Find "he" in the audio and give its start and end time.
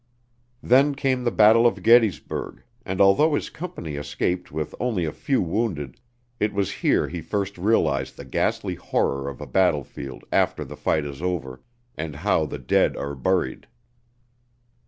7.07-7.21